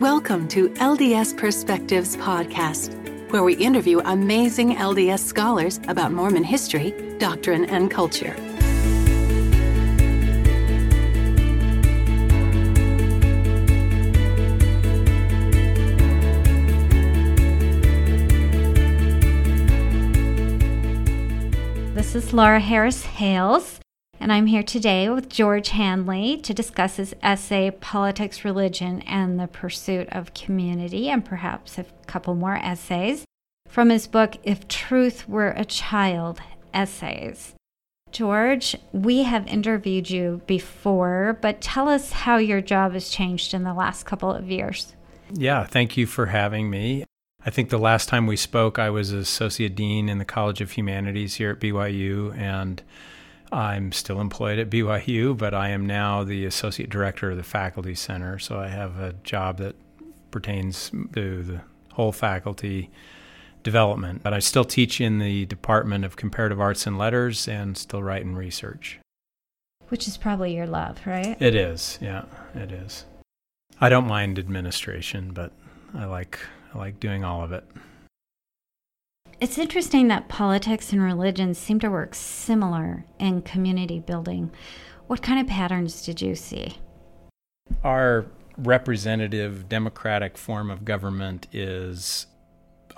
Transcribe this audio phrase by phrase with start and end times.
[0.00, 2.92] Welcome to LDS Perspectives Podcast,
[3.32, 8.32] where we interview amazing LDS scholars about Mormon history, doctrine, and culture.
[21.94, 23.77] This is Laura Harris Hales,
[24.28, 29.46] and I'm here today with George Handley to discuss his essay, Politics, Religion, and the
[29.46, 33.24] Pursuit of Community, and perhaps a couple more essays
[33.66, 36.42] from his book, If Truth Were a Child
[36.74, 37.54] Essays.
[38.12, 43.64] George, we have interviewed you before, but tell us how your job has changed in
[43.64, 44.94] the last couple of years.
[45.32, 47.06] Yeah, thank you for having me.
[47.46, 50.72] I think the last time we spoke, I was associate dean in the College of
[50.72, 52.82] Humanities here at BYU, and
[53.50, 57.94] I'm still employed at BYU, but I am now the associate director of the faculty
[57.94, 58.38] center.
[58.38, 59.76] So I have a job that
[60.30, 61.60] pertains to the
[61.92, 62.90] whole faculty
[63.62, 64.22] development.
[64.22, 68.24] But I still teach in the Department of Comparative Arts and Letters and still write
[68.24, 68.98] and research.
[69.88, 71.40] Which is probably your love, right?
[71.40, 72.24] It is, yeah,
[72.54, 73.06] it is.
[73.80, 75.52] I don't mind administration, but
[75.94, 76.38] I like
[76.74, 77.64] I like doing all of it.
[79.40, 84.50] It's interesting that politics and religion seem to work similar in community building.
[85.06, 86.78] What kind of patterns did you see?
[87.84, 92.26] Our representative democratic form of government is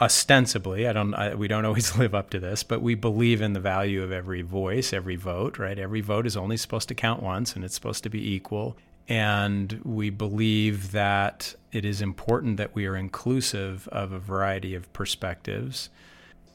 [0.00, 3.52] ostensibly i don't I, we don't always live up to this but we believe in
[3.52, 7.22] the value of every voice every vote right every vote is only supposed to count
[7.22, 8.78] once and it's supposed to be equal
[9.10, 14.91] and we believe that it is important that we are inclusive of a variety of
[14.92, 15.91] perspectives.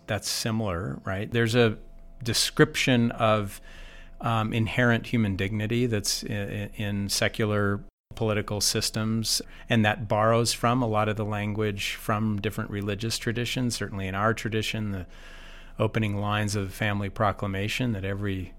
[0.07, 1.31] That's similar, right?
[1.31, 1.77] There's a
[2.23, 3.61] description of
[4.21, 7.81] um, inherent human dignity that's in, in secular
[8.15, 13.75] political systems, and that borrows from a lot of the language from different religious traditions.
[13.75, 15.05] Certainly, in our tradition, the
[15.77, 18.53] opening lines of the family proclamation that every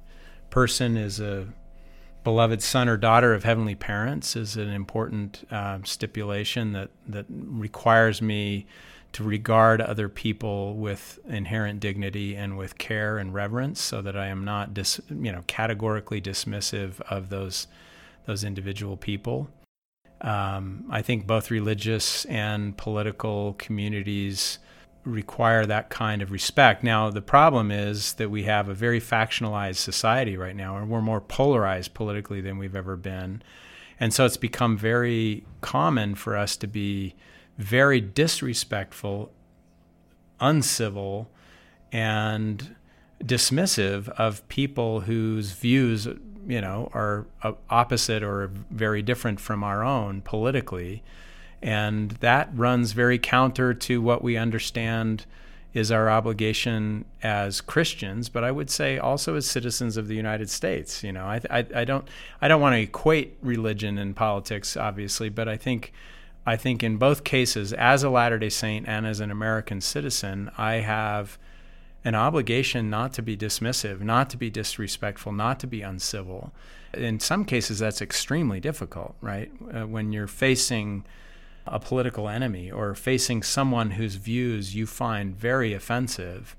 [0.51, 1.47] person is a
[2.25, 8.21] beloved son or daughter of heavenly parents is an important uh, stipulation that that requires
[8.21, 8.67] me
[9.17, 14.27] to regard other people with inherent dignity and with care and reverence, so that I
[14.27, 17.67] am not dis, you know categorically dismissive of those
[18.27, 19.49] those individual people.
[20.21, 24.59] Um, I think both religious and political communities
[25.05, 26.85] require that kind of respect.
[26.85, 31.01] Now, the problem is that we have a very factionalized society right now, and we're
[31.01, 33.43] more polarized politically than we've ever been.
[33.99, 37.15] And so it's become very common for us to be
[37.59, 39.33] very disrespectful,
[40.41, 41.31] uncivil,
[41.93, 42.77] and
[43.23, 46.07] dismissive of people whose views,
[46.47, 47.27] you know, are
[47.71, 51.03] opposite or very different from our own politically.
[51.63, 55.25] And that runs very counter to what we understand
[55.73, 60.49] is our obligation as Christians, but I would say also as citizens of the United
[60.49, 61.05] States.
[61.05, 62.09] You know, I, I, I don't
[62.41, 65.93] I don't want to equate religion and politics, obviously, but I think
[66.47, 70.51] I think in both cases, as a Latter Day Saint and as an American citizen,
[70.57, 71.39] I have
[72.05, 76.53] an obligation not to be dismissive, not to be disrespectful, not to be uncivil.
[76.95, 79.51] In some cases, that's extremely difficult, right?
[79.75, 81.05] Uh, when you're facing
[81.67, 86.55] a political enemy or facing someone whose views you find very offensive,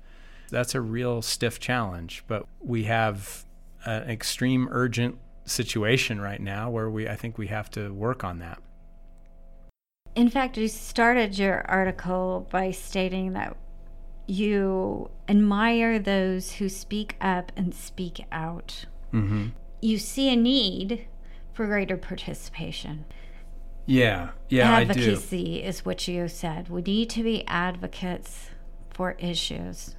[0.50, 2.24] that's a real stiff challenge.
[2.26, 3.46] But we have
[3.86, 8.38] an extreme urgent situation right now where we I think we have to work on
[8.40, 8.60] that.
[10.18, 13.56] In fact, you started your article by stating that
[14.26, 18.86] you admire those who speak up and speak out.
[19.12, 19.50] Mm-hmm.
[19.80, 21.06] You see a need
[21.52, 23.04] for greater participation.
[23.86, 26.68] Yeah, yeah, Advocacy is what you said.
[26.68, 28.50] We need to be advocates
[28.90, 29.94] for issues.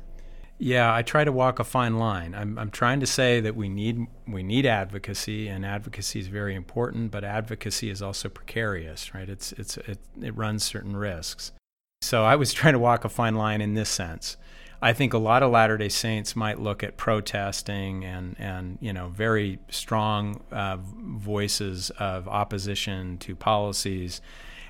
[0.61, 2.35] Yeah, I try to walk a fine line.
[2.35, 6.53] I'm, I'm trying to say that we need we need advocacy, and advocacy is very
[6.53, 7.11] important.
[7.11, 9.29] But advocacy is also precarious, right?
[9.29, 11.53] It's it's it, it runs certain risks.
[12.01, 14.35] So I was trying to walk a fine line in this sense.
[14.81, 18.91] I think a lot of Latter Day Saints might look at protesting and and you
[18.91, 24.19] know very strong uh, voices of opposition to policies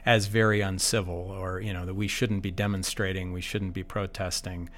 [0.06, 4.69] as very uncivil, or you know that we shouldn't be demonstrating, we shouldn't be protesting.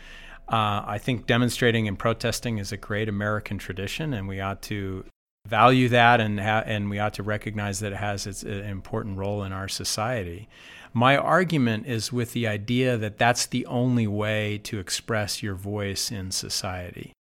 [0.51, 5.06] Uh, I think demonstrating and protesting is a great American tradition, and we ought to
[5.48, 9.18] value that, and ha- and we ought to recognize that it has its an important
[9.18, 10.50] role in our society.
[10.94, 16.12] My argument is with the idea that that's the only way to express your voice
[16.12, 17.13] in society.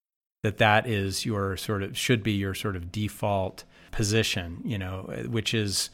[0.43, 3.63] That that is your sort of should be your sort of default
[3.93, 5.91] position, you know, which is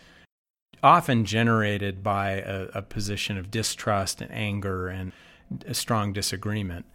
[0.82, 5.12] often generated by a, a position of distrust and anger and
[5.66, 6.86] a strong disagreement.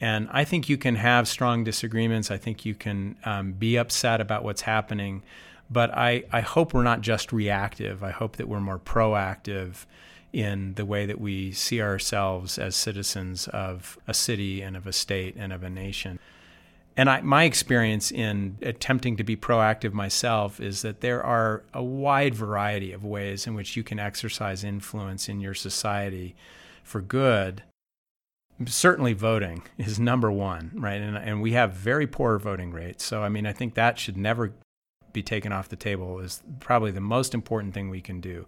[0.00, 2.30] And I think you can have strong disagreements.
[2.30, 5.22] I think you can um, be upset about what's happening.
[5.70, 8.02] But I, I hope we're not just reactive.
[8.02, 9.84] I hope that we're more proactive
[10.32, 14.92] in the way that we see ourselves as citizens of a city and of a
[14.92, 16.18] state and of a nation.
[16.96, 21.82] And I, my experience in attempting to be proactive myself is that there are a
[21.82, 26.34] wide variety of ways in which you can exercise influence in your society
[26.82, 27.62] for good.
[28.66, 31.00] Certainly, voting is number one, right?
[31.00, 33.04] And, and we have very poor voting rates.
[33.04, 34.52] So, I mean, I think that should never
[35.12, 38.46] be taken off the table, is probably the most important thing we can do.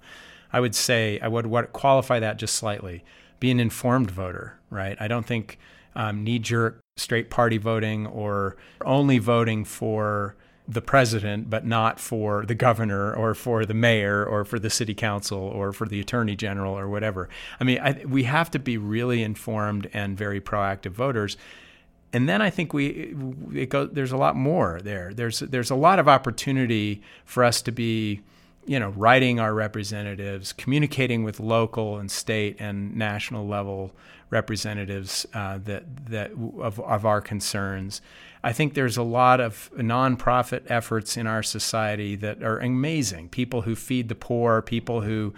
[0.53, 3.05] I would say, I would, qualify that just slightly
[3.41, 4.97] be an informed voter, right?
[5.01, 5.59] I don't think
[5.97, 10.37] um, knee jerk straight party voting or only voting for
[10.69, 14.95] the president, but not for the governor or for the mayor or for the city
[14.95, 17.29] council or for the attorney general or whatever.
[17.59, 21.37] I mean, I, we have to be really informed and very proactive voters.
[22.13, 23.15] And then I think we
[23.55, 25.13] it go, there's a lot more there.
[25.15, 28.21] There's there's a lot of opportunity for us to be
[28.65, 33.93] you know, writing our representatives, communicating with local and state and national level
[34.31, 36.31] representatives uh, that that
[36.61, 38.01] of, of our concerns.
[38.45, 43.29] I think there's a lot of nonprofit efforts in our society that are amazing.
[43.29, 45.33] People who feed the poor, people who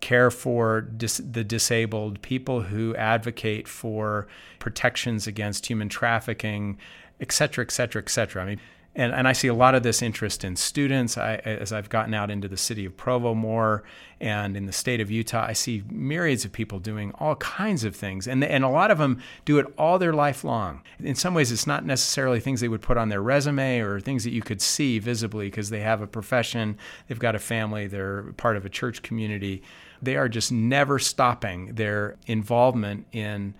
[0.00, 4.28] care for dis- the disabled, people who advocate for
[4.58, 6.78] protections against human trafficking,
[7.20, 8.42] et cetera, et cetera, et cetera.
[8.42, 8.60] I mean,
[8.96, 11.18] and, and I see a lot of this interest in students.
[11.18, 13.82] I, as I've gotten out into the city of Provo more
[14.20, 17.96] and in the state of Utah, I see myriads of people doing all kinds of
[17.96, 18.28] things.
[18.28, 20.82] And, and a lot of them do it all their life long.
[21.00, 24.22] In some ways, it's not necessarily things they would put on their resume or things
[24.24, 28.32] that you could see visibly because they have a profession, they've got a family, they're
[28.36, 29.62] part of a church community.
[30.00, 33.54] They are just never stopping their involvement in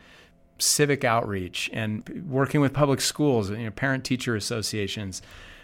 [0.58, 5.22] civic outreach and working with public schools, you know, parent teacher associations.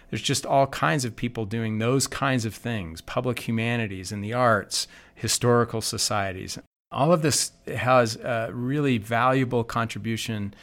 [0.09, 4.33] There's just all kinds of people doing those kinds of things public humanities and the
[4.33, 6.59] arts, historical societies.
[6.91, 10.53] All of this has a really valuable contribution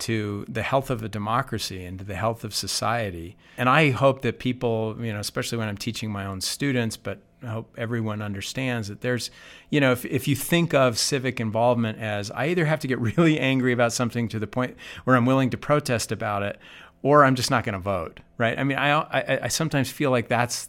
[0.00, 3.36] to the health of a democracy and to the health of society.
[3.56, 7.20] And I hope that people, you know, especially when I'm teaching my own students, but
[7.42, 9.30] I hope everyone understands that there's,
[9.70, 12.98] you know, if, if you think of civic involvement as I either have to get
[13.16, 16.58] really angry about something to the point where I'm willing to protest about it,
[17.02, 18.58] or I'm just not going to vote, right?
[18.58, 20.68] I mean, I, I, I sometimes feel like that's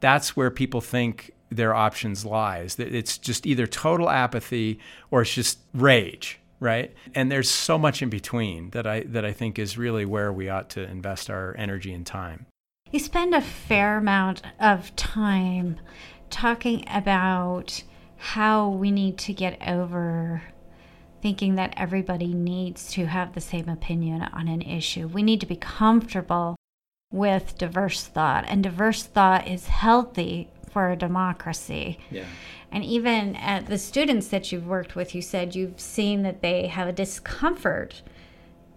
[0.00, 2.76] that's where people think their options lies.
[2.76, 4.78] That it's just either total apathy
[5.10, 6.92] or it's just rage, right?
[7.14, 10.48] And there's so much in between that I that I think is really where we
[10.48, 12.46] ought to invest our energy and time.
[12.90, 15.78] You spend a fair amount of time
[16.30, 17.82] talking about
[18.16, 20.42] how we need to get over
[21.20, 25.06] thinking that everybody needs to have the same opinion on an issue.
[25.08, 26.56] We need to be comfortable
[27.12, 31.98] with diverse thought, and diverse thought is healthy for a democracy.
[32.10, 32.26] Yeah.
[32.70, 36.68] And even at the students that you've worked with, you said you've seen that they
[36.68, 38.02] have a discomfort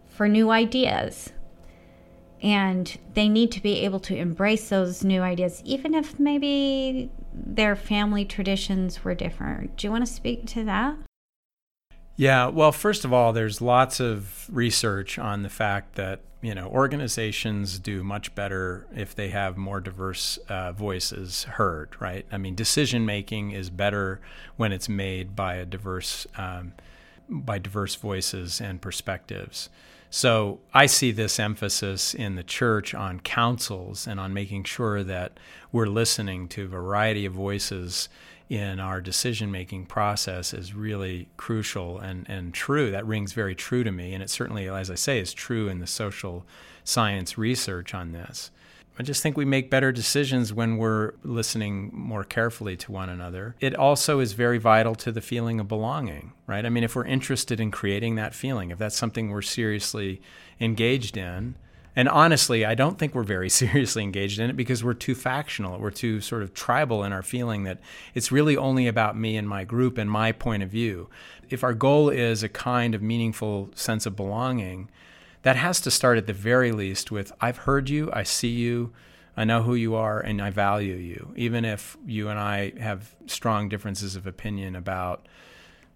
[0.10, 1.32] for new ideas
[2.42, 7.76] and they need to be able to embrace those new ideas even if maybe their
[7.76, 9.78] family traditions were different.
[9.78, 10.96] Do you want to speak to that?
[12.16, 16.68] Yeah well first of all there's lots of research on the fact that you know
[16.68, 22.26] organizations do much better if they have more diverse uh, voices heard right?
[22.32, 24.20] I mean decision making is better
[24.58, 26.74] when it's made by a diverse um,
[27.30, 29.70] by diverse voices and perspectives
[30.14, 35.40] so I see this emphasis in the church on councils and on making sure that
[35.72, 38.10] we're listening to a variety of voices
[38.50, 42.92] in our decision making process is really crucial and, and true.
[42.92, 44.14] That rings very true to me.
[44.14, 46.46] And it certainly, as I say, is true in the social
[46.84, 48.52] science research on this.
[49.00, 53.56] I just think we make better decisions when we're listening more carefully to one another.
[53.60, 56.66] It also is very vital to the feeling of belonging, right?
[56.66, 60.22] I mean, if we're interested in creating that feeling, if that's something we're seriously
[60.60, 61.56] engaged in,
[61.96, 65.80] and honestly, I don't think we're very seriously engaged in it because we're too factional.
[65.80, 67.80] We're too sort of tribal in our feeling that
[68.14, 71.10] it's really only about me and my group and my point of view.
[71.50, 74.90] If our goal is a kind of meaningful sense of belonging,
[75.44, 78.94] that has to start at the very least with I've heard you, I see you,
[79.36, 83.16] I know who you are, and I value you, even if you and I have
[83.28, 85.28] strong differences of opinion about.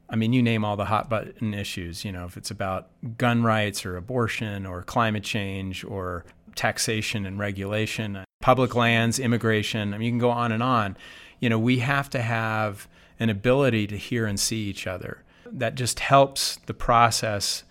[0.08, 3.42] I mean, you name all the hot button issues, you know, if it's about gun
[3.42, 9.94] rights or abortion or climate change or taxation and regulation, public lands, immigration.
[9.94, 10.96] I mean, you can go on and on
[11.40, 12.88] You know, we have to have
[13.20, 15.24] an ability to hear and see each other.
[15.52, 17.64] That just helps the process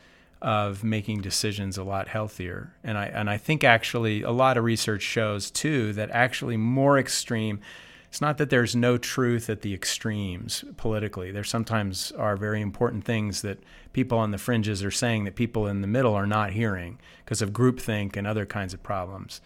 [0.45, 2.75] of making decisions a lot healthier.
[2.85, 6.99] And I and I think actually a lot of research shows too that actually more
[6.99, 7.61] extreme
[8.11, 11.33] it's not that there's no truth at the extremes politically.
[11.33, 13.59] There sometimes are very important things that
[13.93, 17.43] people on the fringes are saying that people in the middle are not hearing because
[17.43, 19.41] of groupthink and other kinds of problems.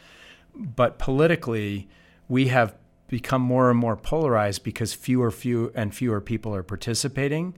[0.55, 1.89] But politically,
[2.29, 2.75] we have
[3.07, 7.55] become more and more polarized because fewer, few and fewer people are participating,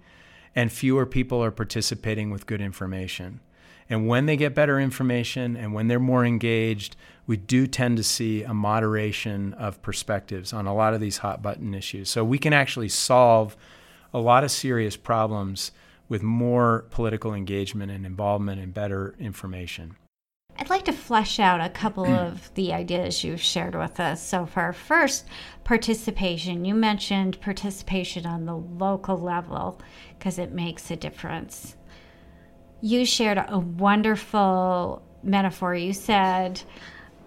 [0.55, 3.41] and fewer people are participating with good information.
[3.89, 8.05] And when they get better information and when they're more engaged, we do tend to
[8.05, 12.09] see a moderation of perspectives on a lot of these hot button issues.
[12.09, 13.57] So we can actually solve
[14.15, 15.73] a lot of serious problems
[16.09, 19.97] with more political engagement and involvement and better information.
[20.61, 24.47] I'd like to flesh out a couple of the ideas you've shared with us so
[24.47, 24.73] far.
[24.73, 25.27] First,
[25.65, 26.65] participation.
[26.65, 29.81] You mentioned participation on the local level
[30.19, 31.77] because it makes a difference
[32.81, 35.75] you shared a wonderful metaphor.
[35.75, 36.63] You said,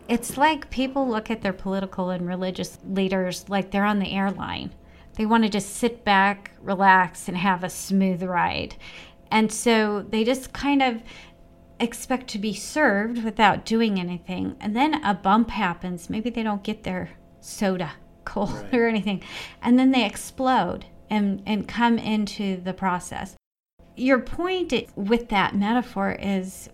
[0.08, 4.74] it's like people look at their political and religious leaders like they're on the airline.
[5.16, 8.76] They want to just sit back, relax, and have a smooth ride.
[9.30, 11.02] And so they just kind of
[11.84, 14.56] expect to be served without doing anything.
[14.60, 16.10] And then a bump happens.
[16.10, 17.92] Maybe they don't get their soda
[18.26, 18.74] cold right.
[18.74, 19.24] or anything.
[19.62, 23.36] And then they explode and, and come into the process
[23.96, 26.70] your point with that metaphor is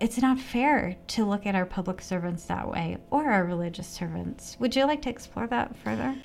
[0.00, 4.56] it's not fair to look at our public servants that way or our religious servants.
[4.58, 6.16] Would you like to explore that further?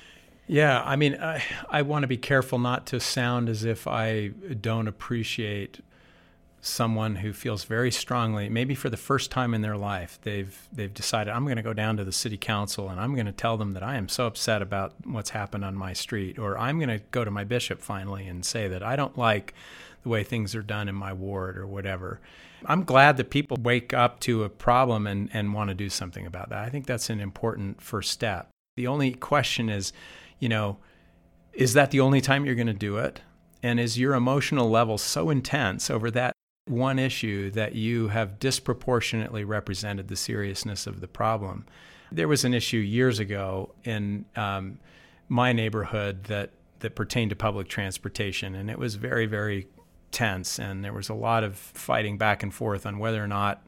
[0.48, 4.28] Yeah, I mean, I, I want to be careful not to sound as if I
[4.60, 5.80] don't appreciate
[6.60, 10.92] someone who feels very strongly, maybe for the first time in their life, they've they've
[10.92, 13.56] decided I'm going to go down to the city council and I'm going to tell
[13.56, 16.88] them that I am so upset about what's happened on my street, or I'm going
[16.88, 19.54] to go to my bishop finally and say that I don't like
[20.02, 22.20] the way things are done in my ward or whatever.
[22.66, 26.26] I'm glad that people wake up to a problem and, and want to do something
[26.26, 26.64] about that.
[26.64, 28.48] I think that's an important first step.
[28.76, 29.92] The only question is,
[30.40, 30.78] you know,
[31.52, 33.20] is that the only time you're going to do it?
[33.62, 36.32] And is your emotional level so intense over that
[36.70, 41.66] one issue that you have disproportionately represented the seriousness of the problem?
[42.10, 44.78] There was an issue years ago in um,
[45.28, 49.66] my neighborhood that that pertained to public transportation, and it was very, very
[50.10, 53.66] tense, and there was a lot of fighting back and forth on whether or not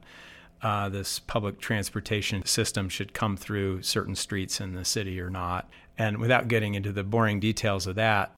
[0.61, 5.69] uh, this public transportation system should come through certain streets in the city or not.
[5.97, 8.33] And without getting into the boring details of that,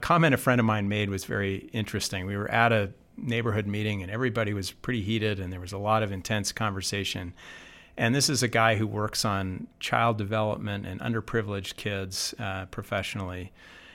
[0.00, 2.26] a comment a friend of mine made was very interesting.
[2.26, 5.78] We were at a neighborhood meeting, and everybody was pretty heated, and there was a
[5.78, 7.34] lot of intense conversation.
[7.96, 13.52] And this is a guy who works on child development and underprivileged kids uh, professionally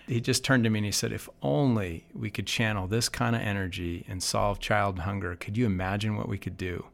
[0.08, 3.36] he just turned to me and he said, If only we could channel this kind
[3.36, 6.86] of energy and solve child hunger, could you imagine what we could do?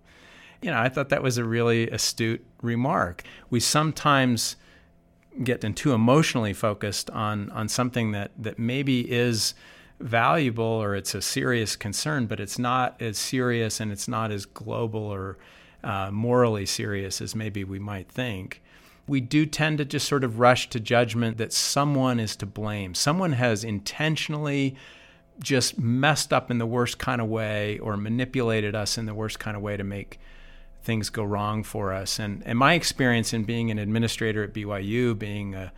[0.62, 3.24] You know, I thought that was a really astute remark.
[3.50, 4.57] We sometimes
[5.43, 9.53] get too emotionally focused on, on something that, that maybe is
[10.00, 14.46] valuable or it's a serious concern, but it's not as serious and it's not as
[14.46, 15.38] global or
[15.84, 18.62] uh, morally serious as maybe we might think
[19.10, 22.94] we do tend to just sort of rush to judgment that someone is to blame.
[22.94, 24.75] Someone has intentionally
[25.39, 29.39] just messed up in the worst kind of way or manipulated us in the worst
[29.39, 30.20] kind of way to make
[30.84, 32.20] things go wrong for us.
[32.20, 35.72] And, and my experience in being an administrator at BYU, being a,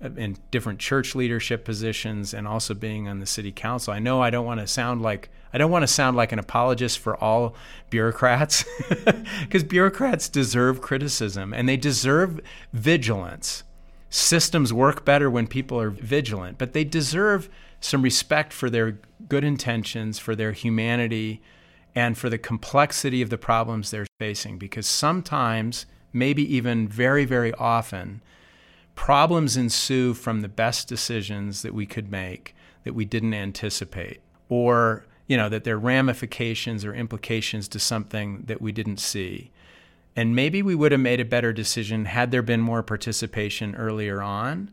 [0.00, 3.92] in different church leadership positions and also being on the city council.
[3.92, 6.38] I know I don't want to sound like I don't want to sound like an
[6.38, 7.54] apologist for all
[7.90, 8.64] bureaucrats
[9.40, 12.40] because bureaucrats deserve criticism and they deserve
[12.72, 13.64] vigilance.
[14.10, 17.48] Systems work better when people are vigilant, but they deserve
[17.80, 21.42] some respect for their good intentions, for their humanity,
[21.94, 27.52] and for the complexity of the problems they're facing because sometimes, maybe even very, very
[27.54, 28.22] often,
[28.98, 32.52] problems ensue from the best decisions that we could make
[32.82, 38.42] that we didn't anticipate or you know that there are ramifications or implications to something
[38.46, 39.52] that we didn't see.
[40.16, 44.20] And maybe we would have made a better decision had there been more participation earlier
[44.20, 44.72] on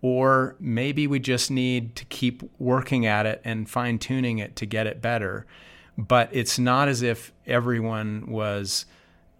[0.00, 4.64] or maybe we just need to keep working at it and fine tuning it to
[4.64, 5.44] get it better.
[5.98, 8.86] But it's not as if everyone was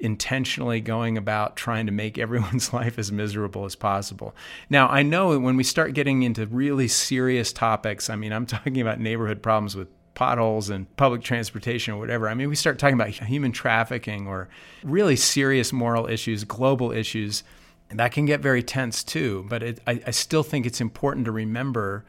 [0.01, 4.35] intentionally going about trying to make everyone's life as miserable as possible.
[4.71, 8.81] Now, I know when we start getting into really serious topics, I mean, I'm talking
[8.81, 12.29] about neighborhood problems with potholes and public transportation or whatever.
[12.29, 14.49] I mean, we start talking about human trafficking or
[14.83, 17.45] really serious moral issues, global issues.
[17.89, 19.47] And that can get very tense too.
[19.49, 22.05] But it, I, I still think it's important to remember.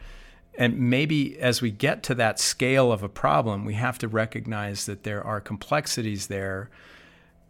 [0.58, 4.88] And maybe as we get to that scale of a problem, we have to recognize
[4.88, 6.72] that there are complexities there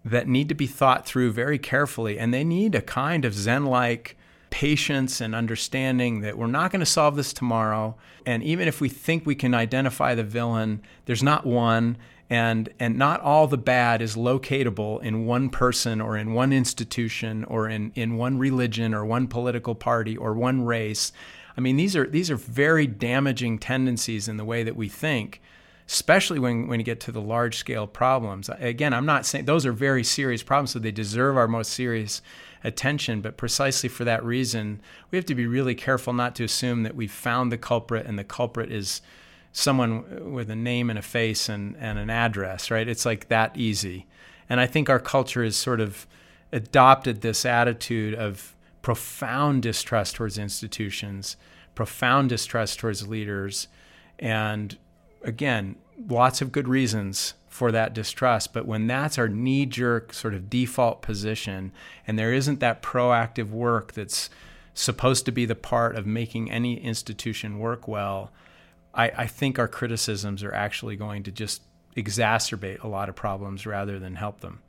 [0.06, 2.18] that need to be thought through very carefully.
[2.18, 4.18] And they need a kind of Zen like
[4.50, 7.96] patience and understanding that we're not going to solve this tomorrow.
[8.25, 11.98] And even if we think we can identify the villain, there's not one.
[12.32, 17.44] And, and not all the bad is locatable in one person or in one institution
[17.46, 21.12] or in, in one religion or one political party or one race.
[21.58, 25.41] I mean, these are, these are very damaging tendencies in the way that we think
[25.89, 28.48] especially when, when you get to the large scale problems.
[28.60, 32.22] Again, I'm not saying those are very serious problems, so they deserve our most serious
[32.63, 33.22] attention.
[33.22, 36.96] But precisely for that reason, we have to be really careful not to assume that
[36.96, 39.01] we've found the culprit and the culprit is
[39.51, 42.88] someone with a name and a face and, and an address, right?
[42.88, 44.05] It's like that easy.
[44.48, 46.05] And I think our culture has sort of
[46.51, 51.36] adopted this attitude of profound distrust towards institutions,
[51.74, 53.67] profound distrust towards leaders,
[54.19, 54.77] and
[55.23, 55.75] again,
[56.07, 58.53] lots of good reasons for that distrust.
[58.53, 61.71] But when that's our knee jerk sort of default position,
[62.07, 64.29] and there isn't that proactive work that's
[64.73, 68.31] supposed to be the part of making any institution work well,
[68.93, 71.63] I, I think our criticisms are actually going to just
[71.97, 74.61] exacerbate a lot of problems rather than help them.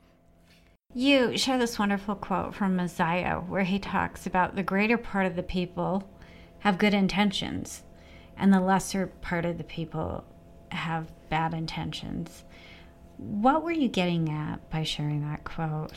[0.92, 5.37] You share this wonderful quote from Mosiah where he talks about the greater part of
[5.37, 6.11] the people
[6.61, 7.85] have good intentions
[8.37, 10.25] and the lesser part of the people
[10.71, 12.45] have bad intentions.
[13.17, 15.93] What were you getting at by sharing that quote?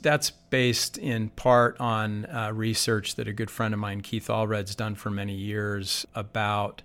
[0.00, 4.74] That's based in part on uh, research that a good friend of mine, Keith Allred's
[4.74, 6.82] done for many years about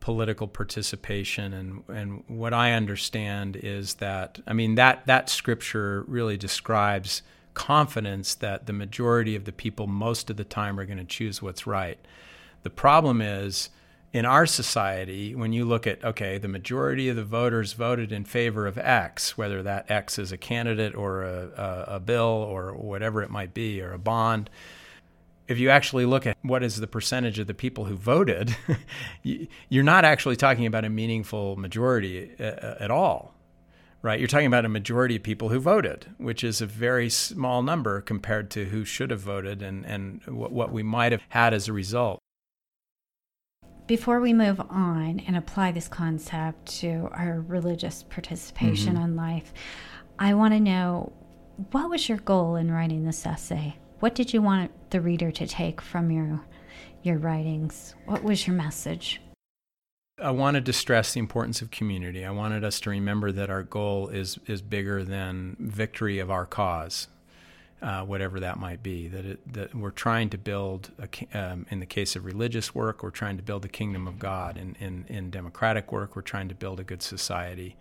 [0.00, 6.36] political participation and and what I understand is that I mean that that scripture really
[6.36, 7.22] describes
[7.54, 11.42] confidence that the majority of the people most of the time are going to choose
[11.42, 11.98] what's right.
[12.62, 13.70] The problem is
[14.16, 18.24] in our society, when you look at, okay, the majority of the voters voted in
[18.24, 22.72] favor of X, whether that X is a candidate or a, a, a, bill or
[22.72, 24.48] whatever it might be, or a bond,
[25.48, 28.56] if you actually look at what is the percentage of the people who voted,
[29.68, 33.34] you're not actually talking about a meaningful majority uh, uh, at all,
[34.00, 34.18] right?
[34.18, 38.00] You're talking about a majority of people who voted, which is a very small number
[38.00, 41.74] compared to who should have voted and, and what we might have had as a
[41.74, 42.22] result
[43.86, 49.04] before we move on and apply this concept to our religious participation mm-hmm.
[49.04, 49.52] in life,
[50.18, 51.12] I want to know
[51.70, 53.76] what was your goal in writing this essay?
[54.00, 56.40] What did you want the reader to take from your
[57.02, 57.94] your writings?
[58.06, 59.20] What was your message?
[60.20, 62.24] I wanted to stress the importance of community.
[62.24, 66.46] I wanted us to remember that our goal is is bigger than victory of our
[66.46, 67.08] cause
[67.82, 69.08] uh, whatever that might be.
[69.08, 73.02] That, it, that we're trying to build, a, um, in the case of religious work,
[73.02, 74.56] we're trying to build the kingdom of God.
[74.56, 77.76] In, in, in democratic work, we're trying to build a good society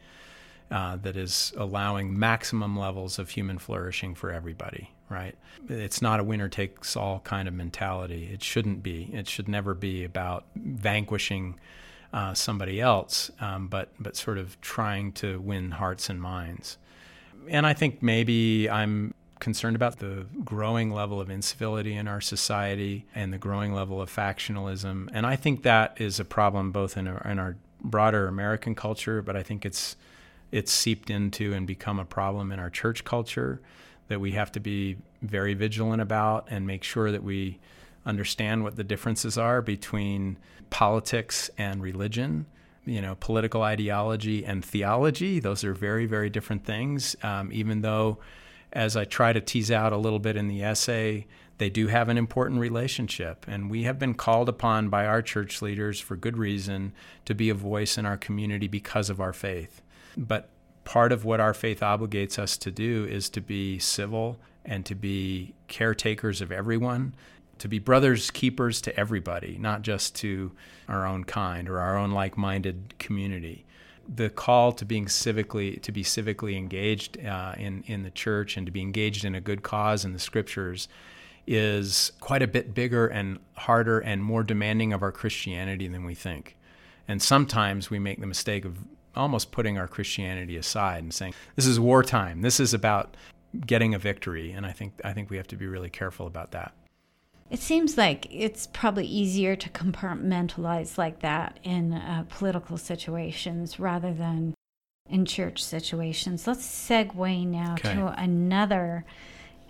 [0.72, 5.36] uh, that is allowing maximum levels of human flourishing for everybody, right?
[5.70, 8.30] It's not a winner takes all kind of mentality.
[8.34, 9.10] It shouldn't be.
[9.14, 11.60] It should never be about vanquishing.
[12.14, 16.78] Uh, somebody else, um, but but sort of trying to win hearts and minds.
[17.50, 23.06] And I think maybe I'm concerned about the growing level of incivility in our society
[23.14, 25.10] and the growing level of factionalism.
[25.14, 29.22] And I think that is a problem both in our, in our broader American culture,
[29.22, 29.96] but I think it's
[30.52, 33.60] it's seeped into and become a problem in our church culture
[34.08, 37.60] that we have to be very vigilant about and make sure that we
[38.06, 40.38] understand what the differences are between
[40.70, 42.46] politics and religion
[42.86, 45.40] you know, political ideology and theology.
[45.40, 47.16] Those are very, very different things.
[47.24, 48.20] Um, even though
[48.76, 51.26] as I try to tease out a little bit in the essay,
[51.58, 53.46] they do have an important relationship.
[53.48, 56.92] And we have been called upon by our church leaders for good reason
[57.24, 59.82] to be a voice in our community because of our faith.
[60.18, 60.50] But
[60.84, 64.94] part of what our faith obligates us to do is to be civil and to
[64.94, 67.16] be caretakers of everyone,
[67.60, 70.52] to be brothers keepers to everybody, not just to
[70.90, 73.65] our own kind or our own like minded community
[74.14, 78.66] the call to being civically to be civically engaged uh, in in the church and
[78.66, 80.88] to be engaged in a good cause in the scriptures
[81.48, 86.16] is quite a bit bigger and harder and more demanding of our Christianity than we
[86.16, 86.56] think.
[87.08, 88.80] And sometimes we make the mistake of
[89.16, 92.42] almost putting our Christianity aside and saying this is wartime.
[92.42, 93.16] This is about
[93.66, 96.52] getting a victory and I think I think we have to be really careful about
[96.52, 96.74] that.
[97.50, 104.14] It seems like it's probably easier to compartmentalize like that in uh, political situations rather
[104.14, 104.56] than
[105.10, 106.48] in church situations.
[106.48, 107.94] Let's segue now okay.
[107.94, 109.06] to another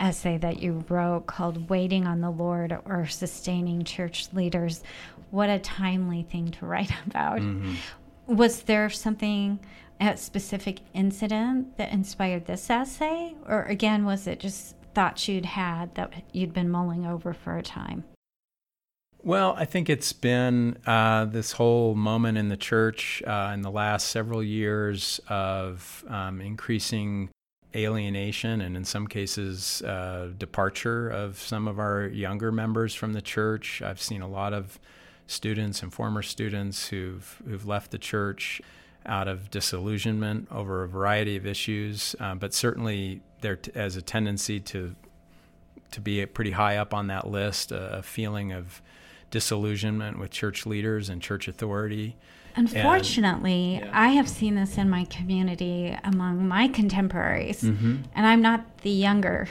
[0.00, 4.82] essay that you wrote called Waiting on the Lord or Sustaining Church Leaders.
[5.30, 7.40] What a timely thing to write about.
[7.40, 7.74] Mm-hmm.
[8.26, 9.60] Was there something,
[10.00, 13.34] a specific incident that inspired this essay?
[13.46, 17.62] Or again, was it just thoughts you'd had that you'd been mulling over for a
[17.62, 18.02] time?
[19.22, 23.70] Well, I think it's been uh, this whole moment in the church uh, in the
[23.70, 27.28] last several years of um, increasing
[27.74, 33.20] alienation and in some cases uh, departure of some of our younger members from the
[33.20, 33.82] church.
[33.82, 34.80] I've seen a lot of
[35.26, 38.62] students and former students who've who've left the church
[39.06, 44.02] out of disillusionment over a variety of issues, uh, but certainly there t- as a
[44.02, 44.94] tendency to
[45.92, 48.82] to be pretty high up on that list, a feeling of
[49.30, 52.16] disillusionment with church leaders and church authority.
[52.56, 53.90] Unfortunately, and, yeah.
[53.92, 57.96] I have seen this in my community among my contemporaries, mm-hmm.
[58.14, 59.48] and I'm not the younger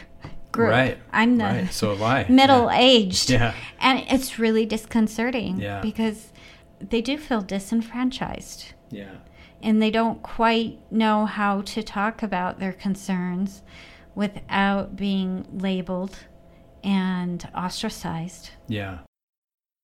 [0.56, 0.72] group.
[0.72, 0.98] Right.
[1.12, 1.74] I'm the right.
[1.74, 1.96] so
[2.30, 2.80] middle yeah.
[2.80, 3.30] aged.
[3.30, 3.54] Yeah.
[3.80, 5.82] And it's really disconcerting yeah.
[5.82, 6.32] because
[6.82, 8.74] they do feel disenfranchised.
[8.90, 9.12] Yeah.
[9.66, 13.64] And they don't quite know how to talk about their concerns
[14.14, 16.20] without being labeled
[16.84, 18.52] and ostracized.
[18.68, 19.00] Yeah.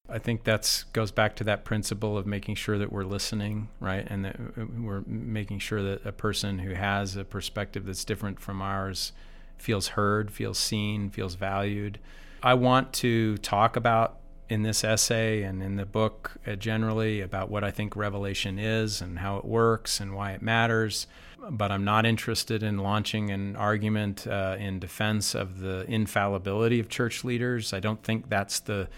[0.07, 4.05] I think that's goes back to that principle of making sure that we're listening, right,
[4.07, 8.05] and that uh, uh, we're making sure that a person who has a perspective that's
[8.05, 9.13] different from ours
[9.57, 11.97] feels heard, feels seen, feels valued.
[12.43, 14.17] I want to talk about
[14.51, 18.99] in this essay and in the book uh, generally about what I think revelation is
[18.99, 21.07] and how it works and why it matters.
[21.49, 26.89] But I'm not interested in launching an argument uh, in defense of the infallibility of
[26.89, 27.71] church leaders.
[27.71, 28.89] I don't think that's the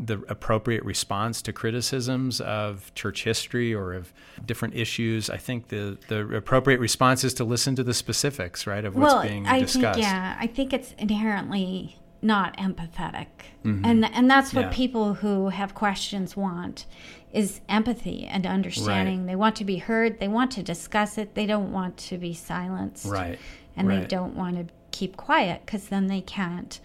[0.00, 4.12] the appropriate response to criticisms of church history or of
[4.46, 5.28] different issues.
[5.28, 9.12] I think the, the appropriate response is to listen to the specifics, right, of what's
[9.12, 9.98] well, being I discussed.
[9.98, 13.26] Think, yeah, I think it's inherently not empathetic.
[13.64, 13.84] Mm-hmm.
[13.84, 14.72] And and that's what yeah.
[14.72, 16.86] people who have questions want
[17.32, 19.20] is empathy and understanding.
[19.20, 19.26] Right.
[19.28, 22.34] They want to be heard, they want to discuss it, they don't want to be
[22.34, 23.06] silenced.
[23.06, 23.38] Right.
[23.76, 24.00] And right.
[24.00, 26.80] they don't want to keep quiet cuz then they can't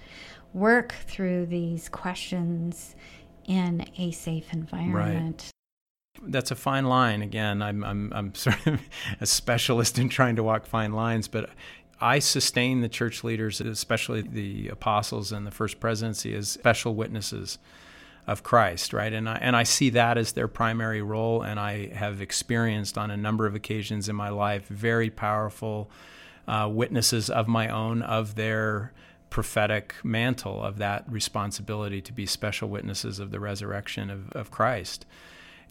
[0.54, 2.96] work through these questions
[3.46, 5.52] in a safe environment.
[6.22, 6.32] Right.
[6.32, 7.22] That's a fine line.
[7.22, 8.80] Again, I'm, I'm, I'm sort of
[9.20, 11.50] a specialist in trying to walk fine lines, but
[12.02, 17.58] I sustain the church leaders, especially the apostles and the first presidency, as special witnesses
[18.26, 19.12] of Christ, right?
[19.12, 21.42] And I, and I see that as their primary role.
[21.42, 25.90] And I have experienced on a number of occasions in my life very powerful
[26.48, 28.92] uh, witnesses of my own of their
[29.30, 35.06] prophetic mantle of that responsibility to be special witnesses of the resurrection of, of Christ.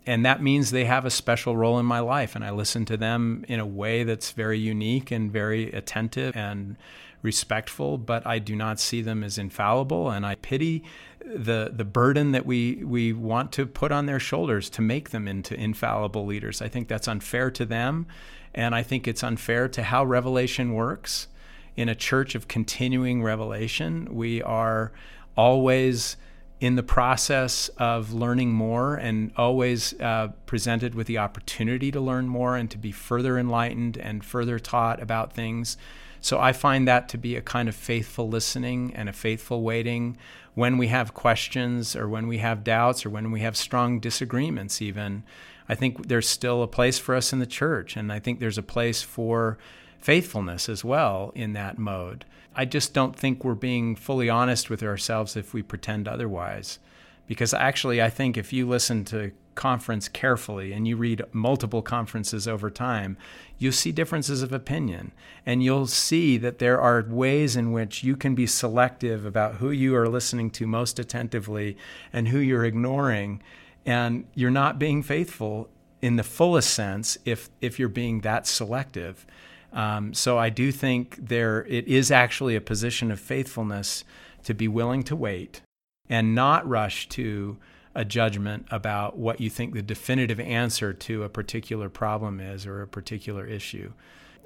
[0.05, 2.97] And that means they have a special role in my life, and I listen to
[2.97, 6.77] them in a way that's very unique and very attentive and
[7.23, 10.83] respectful, but I do not see them as infallible, and I pity
[11.25, 15.29] the the burden that we we want to put on their shoulders to make them
[15.29, 16.61] into infallible leaders.
[16.61, 18.07] I think that's unfair to them,
[18.55, 21.29] and I think it's unfair to how revelation works
[21.77, 24.09] in a church of continuing revelation.
[24.11, 24.93] We are
[25.37, 26.17] always
[26.62, 32.29] in the process of learning more and always uh, presented with the opportunity to learn
[32.29, 35.77] more and to be further enlightened and further taught about things.
[36.20, 40.16] So I find that to be a kind of faithful listening and a faithful waiting
[40.55, 44.81] when we have questions or when we have doubts or when we have strong disagreements,
[44.81, 45.25] even.
[45.68, 48.59] I think there's still a place for us in the church, and I think there's
[48.59, 49.59] a place for
[50.03, 52.25] faithfulness as well in that mode.
[52.55, 56.79] I just don't think we're being fully honest with ourselves if we pretend otherwise.
[57.27, 62.49] Because actually, I think if you listen to conference carefully and you read multiple conferences
[62.49, 63.17] over time,
[63.59, 65.12] you'll see differences of opinion.
[65.47, 69.71] And you'll see that there are ways in which you can be selective about who
[69.71, 71.77] you are listening to most attentively
[72.12, 73.41] and who you're ignoring.
[73.87, 79.25] And you're not being faithful in the fullest sense if, if you're being that selective.
[79.73, 84.05] Um, so I do think there it is actually a position of faithfulness
[84.45, 85.63] to be willing to wait
[86.09, 87.57] and not rush to
[87.95, 92.83] a judgment about what you think the definitive answer to a particular problem is or
[92.83, 93.93] a particular issue.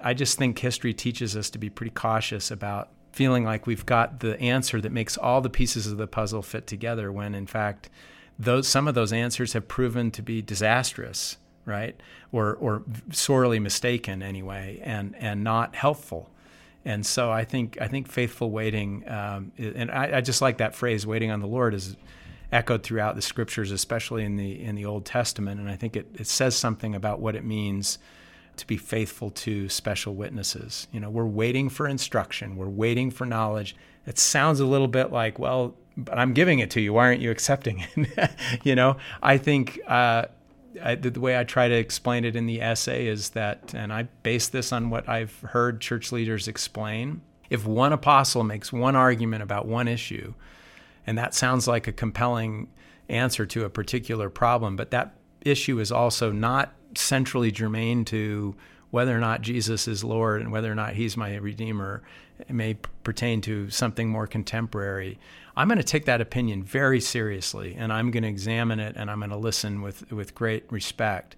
[0.02, 4.20] I just think history teaches us to be pretty cautious about feeling like we've got
[4.20, 7.88] the answer that makes all the pieces of the puzzle fit together when in fact
[8.38, 12.00] those some of those answers have proven to be disastrous right?
[12.32, 16.30] Or or sorely mistaken anyway, and and not helpful.
[16.84, 20.74] And so I think I think faithful waiting, um, and I, I, just like that
[20.74, 21.96] phrase, "waiting on the Lord," is
[22.52, 25.60] echoed throughout the scriptures, especially in the in the Old Testament.
[25.60, 27.98] And I think it, it says something about what it means
[28.56, 30.86] to be faithful to special witnesses.
[30.92, 33.76] You know, we're waiting for instruction, we're waiting for knowledge.
[34.06, 36.92] It sounds a little bit like, well, but I'm giving it to you.
[36.92, 38.30] Why aren't you accepting it?
[38.62, 40.26] you know, I think uh,
[40.82, 44.04] I, the way I try to explain it in the essay is that, and I
[44.22, 47.22] base this on what I've heard church leaders explain.
[47.50, 50.34] If one apostle makes one argument about one issue,
[51.06, 52.68] and that sounds like a compelling
[53.08, 58.56] answer to a particular problem, but that issue is also not centrally germane to
[58.90, 62.02] whether or not Jesus is Lord and whether or not he's my Redeemer.
[62.48, 65.18] May pertain to something more contemporary.
[65.56, 69.10] I'm going to take that opinion very seriously and I'm going to examine it and
[69.10, 71.36] I'm going to listen with, with great respect.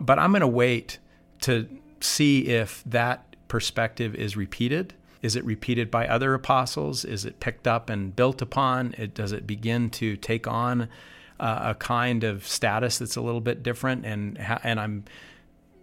[0.00, 0.98] But I'm going to wait
[1.42, 1.68] to
[2.00, 4.94] see if that perspective is repeated.
[5.22, 7.04] Is it repeated by other apostles?
[7.04, 8.94] Is it picked up and built upon?
[8.98, 10.88] It, does it begin to take on
[11.40, 14.04] uh, a kind of status that's a little bit different?
[14.04, 15.04] And, and I'm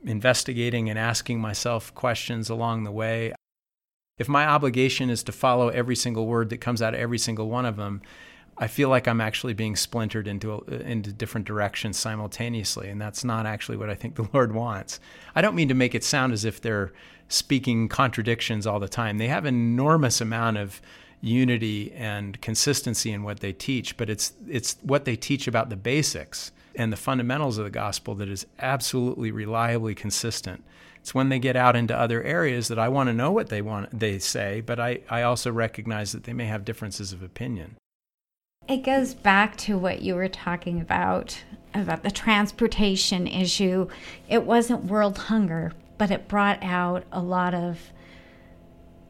[0.05, 3.33] investigating and asking myself questions along the way.
[4.23, 7.49] If my obligation is to follow every single word that comes out of every single
[7.49, 8.01] one of them,
[8.57, 13.25] I feel like I'm actually being splintered into uh, into different directions simultaneously, and that's
[13.25, 15.01] not actually what I think the Lord wants.
[15.35, 16.93] I don't mean to make it sound as if they're
[17.27, 19.17] speaking contradictions all the time.
[19.17, 20.81] They have an enormous amount of
[21.19, 25.75] unity and consistency in what they teach, but it's it's what they teach about the
[25.75, 30.63] basics and the fundamentals of the gospel that is absolutely reliably consistent.
[30.99, 33.61] It's when they get out into other areas that I want to know what they
[33.61, 37.75] want they say, but I, I also recognize that they may have differences of opinion.
[38.67, 43.87] It goes back to what you were talking about about the transportation issue.
[44.29, 47.91] It wasn't world hunger, but it brought out a lot of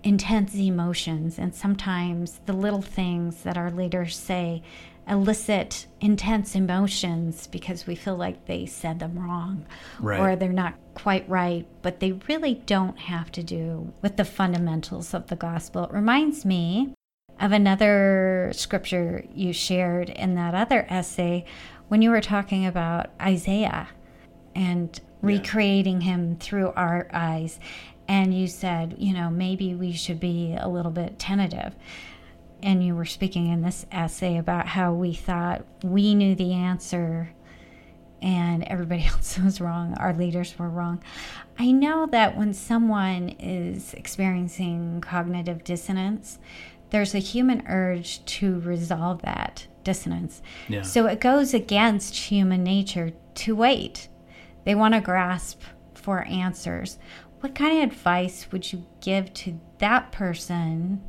[0.03, 4.61] intense emotions and sometimes the little things that our leaders say
[5.07, 9.65] elicit intense emotions because we feel like they said them wrong
[9.99, 10.19] right.
[10.19, 15.13] or they're not quite right, but they really don't have to do with the fundamentals
[15.13, 15.85] of the gospel.
[15.85, 16.93] It reminds me
[17.39, 21.45] of another scripture you shared in that other essay
[21.87, 23.89] when you were talking about Isaiah
[24.55, 27.59] and recreating him through our eyes.
[28.07, 31.75] And you said, you know, maybe we should be a little bit tentative
[32.63, 37.29] and you were speaking in this essay about how we thought we knew the answer
[38.21, 41.03] and everybody else was wrong, our leaders were wrong.
[41.59, 46.39] I know that when someone is experiencing cognitive dissonance,
[46.89, 50.41] there's a human urge to resolve that dissonance.
[50.69, 50.83] Yeah.
[50.83, 54.07] So it goes against human nature to wait.
[54.63, 55.61] They want to grasp
[55.93, 56.97] for answers.
[57.41, 61.01] What kind of advice would you give to that person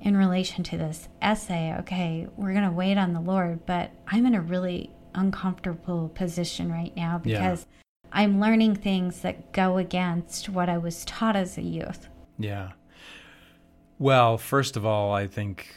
[0.00, 4.26] in relation to this essay, okay, we're going to wait on the Lord, but I'm
[4.26, 8.10] in a really uncomfortable position right now because yeah.
[8.12, 12.08] I'm learning things that go against what I was taught as a youth.
[12.38, 12.72] Yeah.
[13.98, 15.68] Well, first of all, I think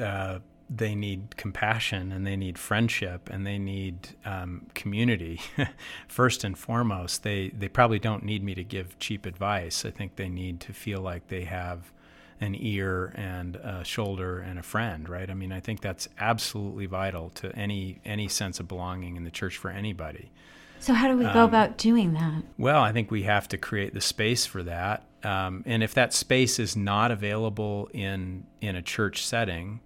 [0.00, 5.40] uh, they need compassion and they need friendship and they need um, community.
[6.08, 9.84] first and foremost, they, they probably don't need me to give cheap advice.
[9.84, 11.92] I think they need to feel like they have
[12.40, 15.28] an ear and a shoulder and a friend, right?
[15.30, 19.30] I mean, I think that's absolutely vital to any any sense of belonging in the
[19.30, 20.30] church for anybody.
[20.78, 22.42] So how do we go um, about doing that?
[22.56, 25.04] Well, I think we have to create the space for that.
[25.22, 29.80] Um, and if that space is not available in in a church setting,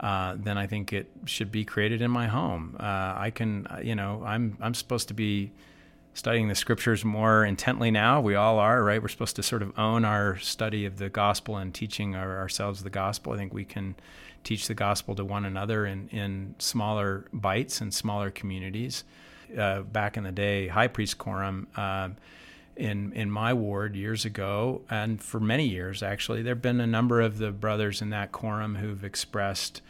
[0.00, 2.76] uh, then I think it should be created in my home.
[2.80, 5.52] Uh, I can, you know, I'm I'm supposed to be
[6.14, 8.20] studying the scriptures more intently now.
[8.20, 9.00] We all are, right?
[9.00, 12.82] We're supposed to sort of own our study of the gospel and teaching our, ourselves
[12.82, 13.32] the gospel.
[13.32, 13.94] I think we can
[14.44, 19.04] teach the gospel to one another in, in smaller bites and smaller communities.
[19.56, 21.66] Uh, back in the day, high priest quorum.
[21.76, 22.10] Uh,
[22.74, 26.86] in in my ward years ago, and for many years actually, there have been a
[26.86, 29.82] number of the brothers in that quorum who've expressed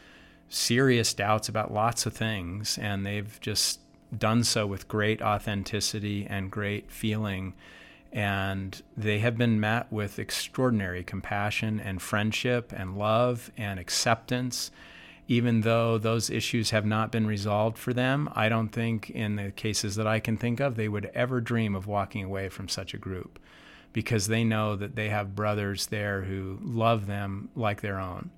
[0.48, 3.78] serious doubts about lots of things, and they've just
[4.16, 7.54] done so with great authenticity and great feeling.
[8.12, 14.70] And they have been met with extraordinary compassion and friendship and love and acceptance.
[15.28, 19.50] Even though those issues have not been resolved for them, I don't think, in the
[19.52, 22.92] cases that I can think of, they would ever dream of walking away from such
[22.92, 23.38] a group
[23.92, 28.30] because they know that they have brothers there who love them like their own.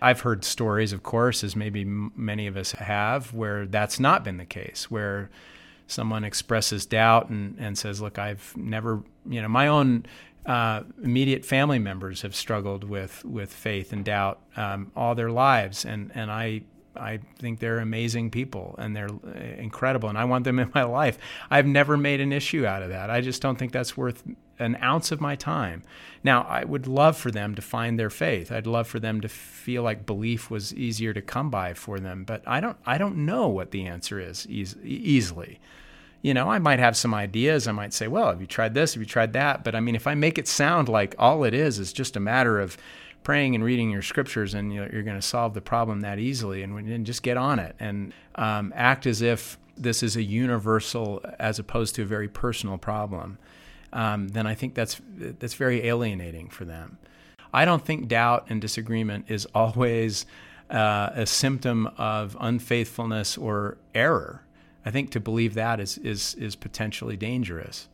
[0.00, 4.38] I've heard stories, of course, as maybe many of us have, where that's not been
[4.38, 5.30] the case, where
[5.86, 10.06] someone expresses doubt and, and says, Look, I've never, you know, my own
[10.46, 15.84] uh, immediate family members have struggled with, with faith and doubt um, all their lives.
[15.84, 16.62] And, and I
[16.96, 20.82] I think they're amazing people and they're uh, incredible and I want them in my
[20.82, 21.18] life.
[21.50, 23.10] I've never made an issue out of that.
[23.10, 24.22] I just don't think that's worth
[24.60, 25.82] an ounce of my time.
[26.22, 28.52] Now, I would love for them to find their faith.
[28.52, 32.24] I'd love for them to feel like belief was easier to come by for them,
[32.24, 35.58] but I don't I don't know what the answer is easily.
[36.22, 37.66] You know, I might have some ideas.
[37.66, 38.94] I might say, "Well, have you tried this?
[38.94, 41.54] Have you tried that?" But I mean, if I make it sound like all it
[41.54, 42.76] is is just a matter of
[43.22, 46.62] praying and reading your scriptures and you're, you're going to solve the problem that easily
[46.62, 51.22] and, and just get on it and um, act as if this is a universal
[51.38, 53.38] as opposed to a very personal problem
[53.92, 56.98] um, then I think that's that's very alienating for them.
[57.52, 60.26] I don't think doubt and disagreement is always
[60.70, 64.42] uh, a symptom of unfaithfulness or error.
[64.84, 67.88] I think to believe that is is is potentially dangerous.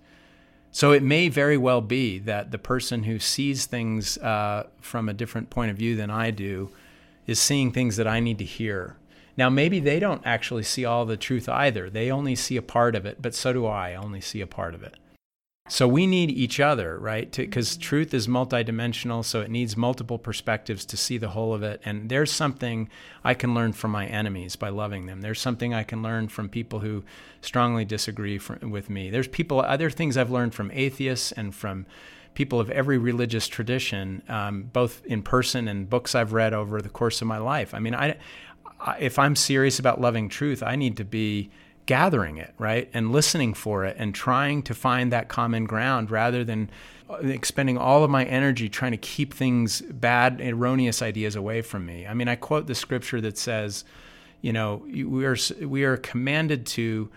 [0.70, 5.14] So it may very well be that the person who sees things uh, from a
[5.14, 6.70] different point of view than I do
[7.26, 8.96] is seeing things that I need to hear.
[9.38, 11.88] Now, maybe they don't actually see all the truth either.
[11.88, 13.92] They only see a part of it, but so do I.
[13.92, 14.96] I only see a part of it.
[15.68, 17.30] So we need each other, right?
[17.30, 21.80] Because truth is multidimensional, so it needs multiple perspectives to see the whole of it.
[21.84, 22.88] And there's something
[23.24, 25.22] I can learn from my enemies by loving them.
[25.22, 27.02] There's something I can learn from people who
[27.40, 29.10] strongly disagree for, with me.
[29.10, 31.86] There's people, other things I've learned from atheists and from
[32.34, 36.88] people of every religious tradition, um, both in person and books I've read over the
[36.88, 37.74] course of my life.
[37.74, 38.18] I mean, I,
[38.78, 41.50] I, if I'm serious about loving truth, I need to be
[41.86, 42.90] gathering it, right?
[42.92, 46.68] And listening for it and trying to find that common ground rather than
[47.08, 51.86] uh, expending all of my energy trying to keep things bad, erroneous ideas away from
[51.86, 52.06] me.
[52.06, 53.84] I mean, I quote the scripture that says,
[54.42, 57.08] you know, we are we are commanded to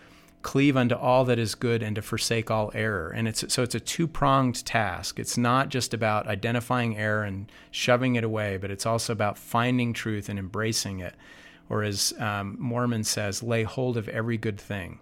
[0.41, 3.11] cleave unto all that is good and to forsake all error.
[3.13, 5.19] And it's so it's a two-pronged task.
[5.19, 9.91] It's not just about identifying error and shoving it away, but it's also about finding
[9.91, 11.15] truth and embracing it
[11.69, 14.99] or as um, Mormon says, lay hold of every good thing.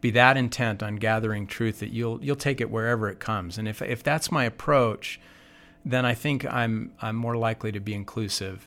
[0.00, 3.58] Be that intent on gathering truth that you'll you'll take it wherever it comes.
[3.58, 5.20] And if if that's my approach,
[5.84, 8.66] then I think I'm I'm more likely to be inclusive.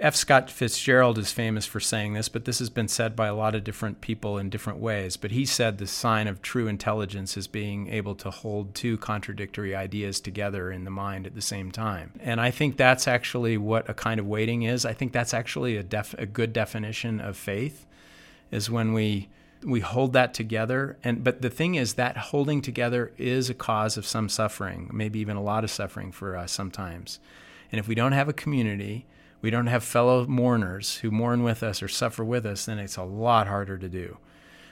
[0.00, 0.14] F.
[0.14, 3.56] Scott Fitzgerald is famous for saying this, but this has been said by a lot
[3.56, 5.16] of different people in different ways.
[5.16, 9.74] But he said the sign of true intelligence is being able to hold two contradictory
[9.74, 12.12] ideas together in the mind at the same time.
[12.20, 14.84] And I think that's actually what a kind of waiting is.
[14.84, 17.84] I think that's actually a, def- a good definition of faith,
[18.52, 19.28] is when we
[19.64, 23.96] we hold that together and but the thing is that holding together is a cause
[23.96, 27.18] of some suffering maybe even a lot of suffering for us sometimes
[27.72, 29.04] and if we don't have a community
[29.40, 32.96] we don't have fellow mourners who mourn with us or suffer with us, then it's
[32.96, 34.18] a lot harder to do.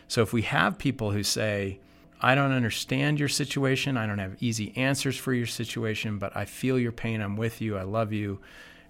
[0.09, 1.81] So if we have people who say,
[2.21, 6.45] I don't understand your situation, I don't have easy answers for your situation, but I
[6.45, 8.41] feel your pain, I'm with you, I love you,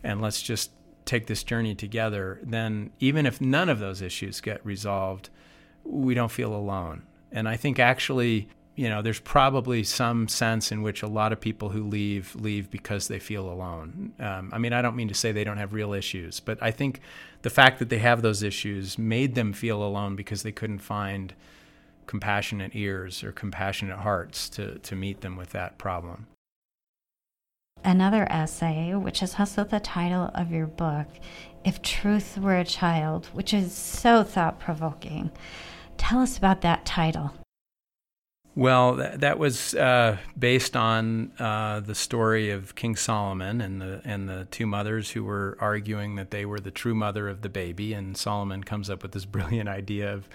[0.03, 0.71] and let's just
[1.05, 5.31] take this journey together, then even if none of those issues get resolved,
[5.85, 7.05] we don't feel alone.
[7.33, 11.41] And I think actually you know, there's probably some sense in which a lot of
[11.41, 14.13] people who leave leave because they feel alone.
[14.21, 16.71] Um, I mean, I don't mean to say they don't have real issues, but I
[16.71, 17.01] think
[17.41, 21.33] the fact that they have those issues made them feel alone because they couldn't find
[22.07, 26.27] compassionate ears or compassionate hearts to, to meet them with that problem.
[27.83, 31.07] Another essay, which is also the title of your book,
[31.65, 35.31] If Truth Were a Child, which is so thought provoking.
[35.97, 37.33] Tell us about that title.
[38.57, 44.01] Well, that, that was uh, based on uh, the story of King Solomon and the
[44.03, 47.51] and the two mothers who were arguing that they were the true mother of the
[47.51, 50.27] baby, and Solomon comes up with this brilliant idea of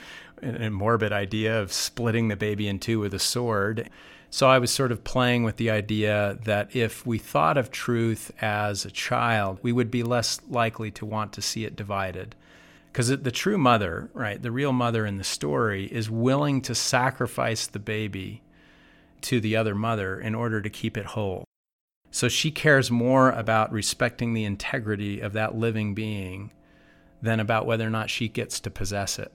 [0.43, 3.89] a morbid idea of splitting the baby in two with a sword.
[4.29, 8.31] So I was sort of playing with the idea that if we thought of truth
[8.39, 12.35] as a child, we would be less likely to want to see it divided
[12.91, 17.67] because the true mother, right, the real mother in the story, is willing to sacrifice
[17.67, 18.41] the baby
[19.21, 21.45] to the other mother in order to keep it whole.
[22.09, 26.51] So she cares more about respecting the integrity of that living being
[27.21, 29.31] than about whether or not she gets to possess it.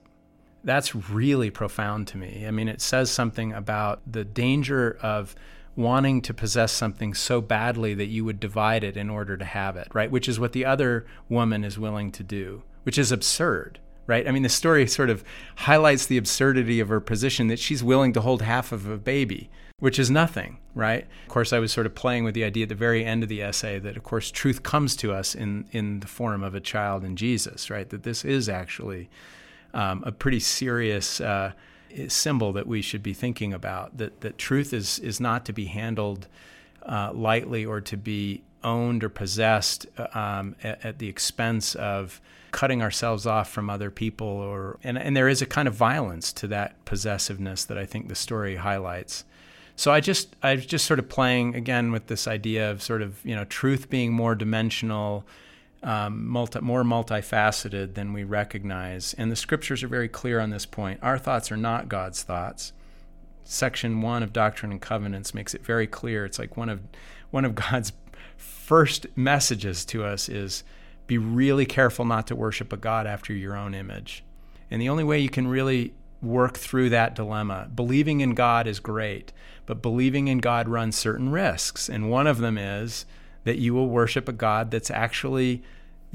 [0.62, 2.45] That's really profound to me.
[2.47, 5.35] I mean, it says something about the danger of
[5.77, 9.77] wanting to possess something so badly that you would divide it in order to have
[9.77, 10.11] it, right?
[10.11, 14.29] Which is what the other woman is willing to do which is absurd, right?
[14.29, 15.24] I mean, the story sort of
[15.57, 19.51] highlights the absurdity of her position that she's willing to hold half of a baby,
[19.81, 21.05] which is nothing, right?
[21.24, 23.29] Of course, I was sort of playing with the idea at the very end of
[23.29, 26.61] the essay that, of course, truth comes to us in, in the form of a
[26.61, 27.91] child in Jesus, right?
[27.91, 29.11] That this is actually
[29.74, 31.51] um, a pretty serious uh,
[32.09, 35.66] symbol that we should be thinking about, that, that truth is, is not to be
[35.66, 36.28] handled
[36.84, 42.20] uh, lightly or to be owned or possessed um, at, at, the expense of
[42.51, 46.32] cutting ourselves off from other people or and, and there is a kind of violence
[46.32, 49.24] to that possessiveness that I think the story highlights.
[49.76, 53.03] So I just I was just sort of playing again with this idea of sort
[53.03, 55.24] of you know truth being more dimensional,
[55.87, 60.66] um, multi, more multifaceted than we recognize, and the scriptures are very clear on this
[60.66, 60.99] point.
[61.01, 62.72] Our thoughts are not God's thoughts.
[63.45, 66.24] Section one of Doctrine and Covenants makes it very clear.
[66.24, 66.80] It's like one of
[67.30, 67.93] one of God's
[68.37, 70.64] first messages to us is
[71.07, 74.24] be really careful not to worship a God after your own image.
[74.68, 78.80] And the only way you can really work through that dilemma, believing in God is
[78.80, 79.32] great,
[79.66, 81.89] but believing in God runs certain risks.
[81.89, 83.07] And one of them is
[83.45, 85.62] that you will worship a God that's actually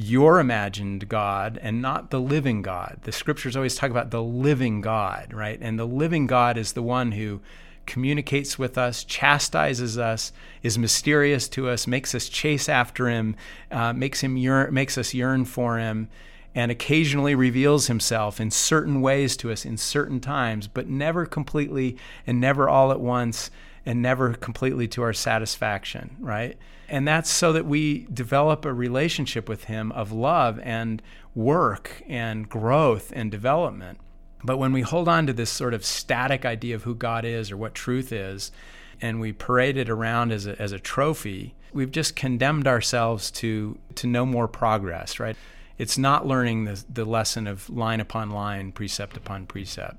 [0.03, 2.99] your imagined God and not the living God.
[3.03, 5.59] The scriptures always talk about the living God, right?
[5.61, 7.41] And the living God is the one who
[7.85, 10.31] communicates with us, chastises us,
[10.63, 13.35] is mysterious to us, makes us chase after him,
[13.71, 16.09] uh, makes him yearn, makes us yearn for him,
[16.53, 21.97] and occasionally reveals himself in certain ways to us in certain times, but never completely
[22.27, 23.49] and never all at once
[23.85, 26.57] and never completely to our satisfaction, right?
[26.87, 31.01] And that's so that we develop a relationship with him of love and
[31.33, 33.99] work and growth and development.
[34.43, 37.51] But when we hold on to this sort of static idea of who God is
[37.51, 38.51] or what truth is,
[38.99, 43.77] and we parade it around as a, as a trophy, we've just condemned ourselves to,
[43.95, 45.35] to no more progress, right?
[45.77, 49.97] It's not learning the, the lesson of line upon line, precept upon precept.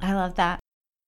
[0.00, 0.60] I love that.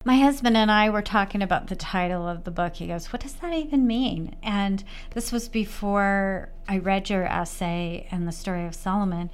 [0.06, 2.76] My husband and I were talking about the title of the book.
[2.76, 4.34] He goes, What does that even mean?
[4.42, 9.28] And this was before I read your essay and the story of Solomon.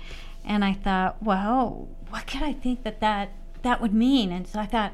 [0.44, 3.30] And I thought, well, what could I think that that,
[3.62, 4.32] that would mean?
[4.32, 4.92] And so I thought,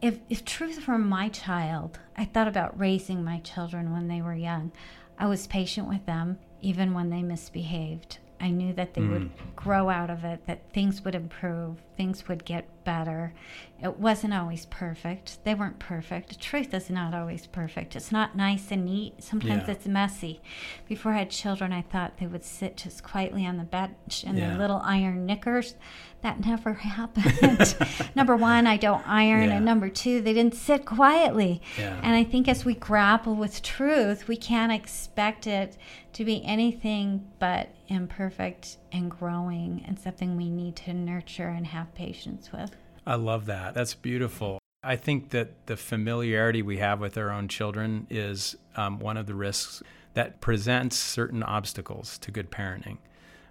[0.00, 4.34] if, if truth were my child, I thought about raising my children when they were
[4.34, 4.72] young.
[5.18, 8.16] I was patient with them, even when they misbehaved.
[8.42, 9.12] I knew that they mm.
[9.12, 13.32] would grow out of it, that things would improve, things would get better.
[13.80, 15.38] It wasn't always perfect.
[15.44, 16.40] They weren't perfect.
[16.40, 17.94] Truth is not always perfect.
[17.94, 19.22] It's not nice and neat.
[19.22, 19.74] Sometimes yeah.
[19.74, 20.40] it's messy.
[20.88, 24.36] Before I had children, I thought they would sit just quietly on the bench in
[24.36, 24.48] yeah.
[24.48, 25.76] their little iron knickers.
[26.22, 27.76] That never happened.
[28.16, 29.50] number one, I don't iron.
[29.50, 29.56] Yeah.
[29.56, 31.62] And number two, they didn't sit quietly.
[31.78, 35.76] And I think as we grapple with truth, we can't expect it
[36.14, 41.94] to be anything but imperfect and growing and something we need to nurture and have
[41.94, 42.74] patience with.
[43.06, 43.74] I love that.
[43.74, 44.58] That's beautiful.
[44.82, 49.26] I think that the familiarity we have with our own children is um, one of
[49.26, 49.82] the risks
[50.14, 52.98] that presents certain obstacles to good parenting.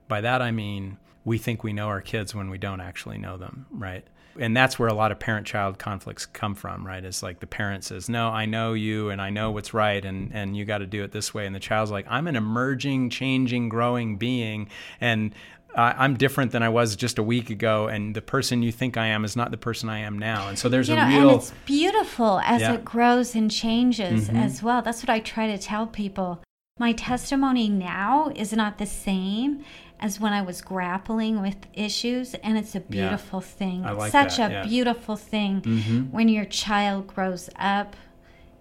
[0.08, 3.38] By that I mean we think we know our kids when we don't actually know
[3.38, 4.06] them, right?
[4.40, 7.48] And that's where a lot of parent child conflicts come from right it's like the
[7.48, 10.80] parent says no i know you and i know what's right and and you got
[10.80, 14.70] to do it this way and the child's like i'm an emerging changing growing being
[15.00, 15.34] and
[15.76, 18.98] uh, I'm different than I was just a week ago, and the person you think
[18.98, 20.50] I am is not the person I am now.
[20.50, 21.30] And so there's you a know, real.
[21.30, 22.74] And it's beautiful as yeah.
[22.74, 24.36] it grows and changes mm-hmm.
[24.36, 24.82] as well.
[24.82, 26.42] That's what I try to tell people.
[26.78, 29.64] My testimony now is not the same
[30.02, 33.86] as when I was grappling with issues, and it's a beautiful yeah, thing.
[33.86, 34.64] I like Such that, a yeah.
[34.66, 36.00] beautiful thing mm-hmm.
[36.12, 37.96] when your child grows up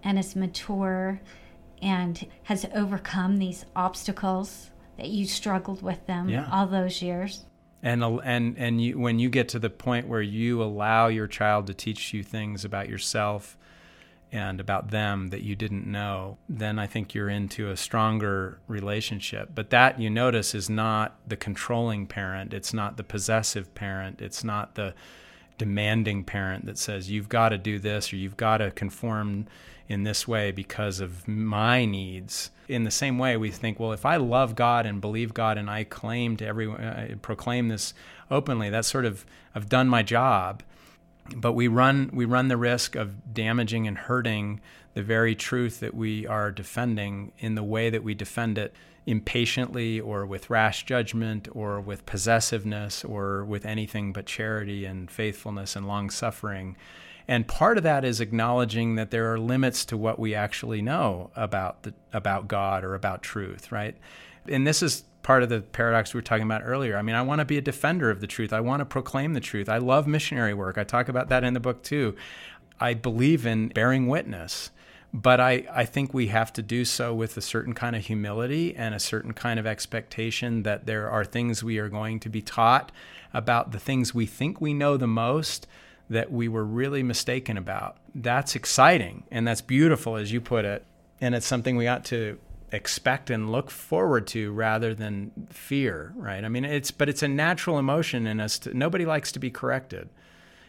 [0.03, 1.19] and is mature
[1.81, 6.47] and has overcome these obstacles that you struggled with them yeah.
[6.51, 7.45] all those years.
[7.81, 11.65] And and and you, when you get to the point where you allow your child
[11.67, 13.57] to teach you things about yourself
[14.31, 19.49] and about them that you didn't know, then I think you're into a stronger relationship.
[19.53, 24.43] But that you notice is not the controlling parent, it's not the possessive parent, it's
[24.43, 24.93] not the
[25.57, 29.47] demanding parent that says you've got to do this or you've got to conform
[29.87, 32.51] in this way because of my needs.
[32.69, 35.69] In the same way, we think, well, if I love God and believe God and
[35.69, 37.93] I claim to everyone, uh, proclaim this
[38.31, 40.63] openly, that's sort of I've done my job
[41.35, 44.61] but we run we run the risk of damaging and hurting
[44.93, 48.73] the very truth that we are defending in the way that we defend it
[49.05, 55.75] impatiently or with rash judgment or with possessiveness or with anything but charity and faithfulness
[55.75, 56.75] and long suffering.
[57.27, 61.31] And part of that is acknowledging that there are limits to what we actually know
[61.35, 63.95] about the, about God or about truth right?
[64.47, 66.97] And this is part of the paradox we were talking about earlier.
[66.97, 68.51] I mean, I want to be a defender of the truth.
[68.51, 69.69] I want to proclaim the truth.
[69.69, 70.77] I love missionary work.
[70.77, 72.17] I talk about that in the book too.
[72.81, 74.71] I believe in bearing witness,
[75.13, 78.75] but I, I think we have to do so with a certain kind of humility
[78.75, 82.41] and a certain kind of expectation that there are things we are going to be
[82.41, 82.91] taught
[83.33, 85.65] about the things we think we know the most
[86.09, 87.95] that we were really mistaken about.
[88.13, 90.83] That's exciting and that's beautiful, as you put it.
[91.21, 92.37] And it's something we ought to
[92.71, 96.43] expect and look forward to rather than fear, right?
[96.43, 98.59] I mean, it's but it's a natural emotion in us.
[98.59, 100.09] To, nobody likes to be corrected,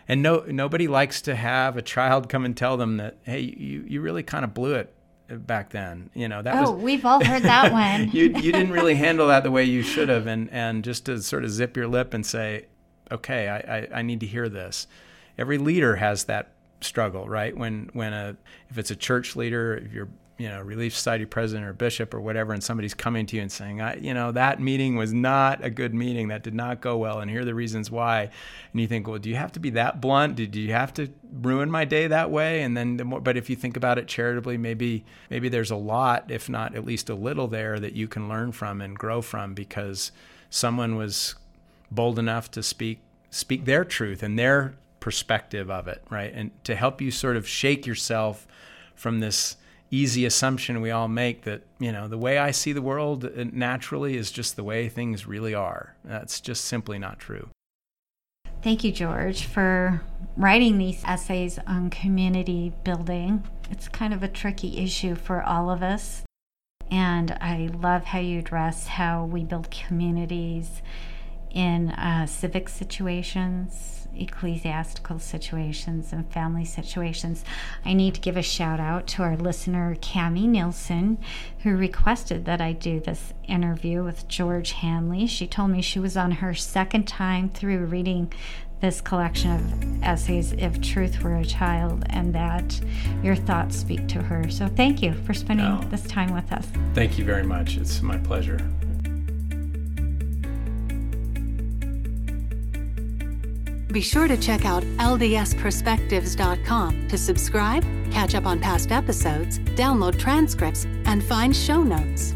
[0.08, 3.84] and no nobody likes to have a child come and tell them that hey, you
[3.86, 4.92] you really kind of blew it
[5.28, 6.10] back then.
[6.14, 8.10] You know that oh, was, we've all heard that one.
[8.10, 11.22] you you didn't really handle that the way you should have, and and just to
[11.22, 12.66] sort of zip your lip and say,
[13.10, 14.86] okay, I I, I need to hear this.
[15.38, 17.56] Every leader has that struggle, right?
[17.56, 18.36] When when a
[18.70, 20.08] if it's a church leader, if you're
[20.42, 23.52] you know relief society president or bishop or whatever and somebody's coming to you and
[23.52, 26.28] saying I, you know that meeting was not a good meeting.
[26.28, 28.22] That did not go well and here are the reasons why.
[28.72, 30.34] And you think well do you have to be that blunt?
[30.34, 32.62] Did you have to ruin my day that way?
[32.62, 35.76] And then the more but if you think about it charitably maybe maybe there's a
[35.76, 39.22] lot if not at least a little there that you can learn from and grow
[39.22, 40.10] from because
[40.50, 41.36] someone was
[41.92, 42.98] bold enough to speak
[43.30, 46.32] speak their truth and their perspective of it right?
[46.34, 48.48] And to help you sort of shake yourself
[48.96, 49.56] from this
[49.92, 53.44] easy assumption we all make that you know the way I see the world uh,
[53.52, 55.94] naturally is just the way things really are.
[56.04, 57.48] That's just simply not true.
[58.62, 60.02] Thank you, George, for
[60.36, 63.44] writing these essays on community building.
[63.70, 66.22] It's kind of a tricky issue for all of us.
[66.90, 70.82] And I love how you address how we build communities
[71.50, 77.44] in uh, civic situations, ecclesiastical situations and family situations.
[77.84, 81.18] I need to give a shout out to our listener, Cami Nielsen,
[81.62, 85.26] who requested that I do this interview with George Handley.
[85.26, 88.32] She told me she was on her second time through reading
[88.82, 92.80] this collection of essays, If Truth Were a Child, and that
[93.22, 94.50] your thoughts speak to her.
[94.50, 96.66] So thank you for spending oh, this time with us.
[96.92, 97.76] Thank you very much.
[97.76, 98.58] It's my pleasure.
[103.92, 110.86] Be sure to check out ldsperspectives.com to subscribe, catch up on past episodes, download transcripts,
[111.04, 112.32] and find show notes.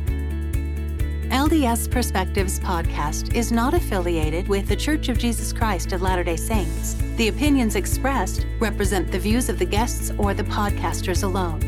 [1.31, 6.37] LDS Perspectives podcast is not affiliated with The Church of Jesus Christ of Latter day
[6.37, 6.93] Saints.
[7.17, 11.63] The opinions expressed represent the views of the guests or the podcasters alone.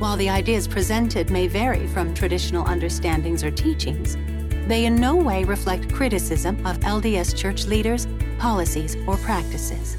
[0.00, 4.16] While the ideas presented may vary from traditional understandings or teachings,
[4.68, 8.06] they in no way reflect criticism of LDS church leaders
[8.38, 9.96] policies, or practices.